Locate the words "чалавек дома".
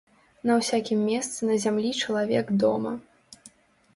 2.05-2.97